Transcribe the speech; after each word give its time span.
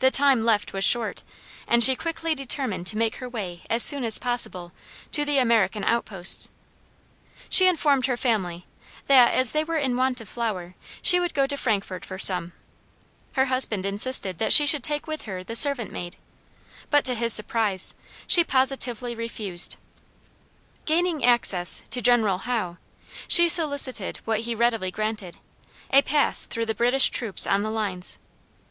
The 0.00 0.10
time 0.10 0.44
left 0.46 0.72
was 0.72 0.82
short, 0.82 1.22
and 1.68 1.84
she 1.84 1.94
quickly 1.94 2.34
determined 2.34 2.86
to 2.86 2.96
make 2.96 3.16
her 3.16 3.28
way 3.28 3.64
as 3.68 3.82
soon 3.82 4.02
as 4.02 4.18
possible, 4.18 4.72
to 5.12 5.26
the 5.26 5.36
American 5.36 5.84
outposts. 5.84 6.48
She 7.50 7.68
informed 7.68 8.06
her 8.06 8.16
family, 8.16 8.64
that, 9.08 9.34
as 9.34 9.52
they 9.52 9.62
were 9.62 9.76
in 9.76 9.94
want 9.94 10.22
of 10.22 10.28
flour, 10.30 10.74
she 11.02 11.20
would 11.20 11.34
go 11.34 11.46
to 11.48 11.56
Frankfort 11.58 12.02
for 12.02 12.18
some; 12.18 12.52
her 13.34 13.44
husband 13.52 13.84
insisted 13.84 14.38
that 14.38 14.54
she 14.54 14.64
should 14.64 14.82
take 14.82 15.06
with 15.06 15.26
her 15.26 15.44
the 15.44 15.54
servant 15.54 15.92
maid; 15.92 16.16
but, 16.88 17.04
to 17.04 17.14
his 17.14 17.34
surprise, 17.34 17.92
she 18.26 18.42
positively 18.42 19.14
refused. 19.14 19.76
Gaining 20.86 21.22
access 21.22 21.82
to 21.90 22.00
General 22.00 22.38
Howe, 22.38 22.78
she 23.28 23.50
solicited 23.50 24.16
what 24.24 24.40
he 24.40 24.54
readily 24.54 24.90
granted 24.90 25.36
a 25.90 26.00
pass 26.00 26.46
through 26.46 26.64
the 26.64 26.74
British 26.74 27.10
troops 27.10 27.46
on 27.46 27.62
the 27.62 27.70
lines. 27.70 28.16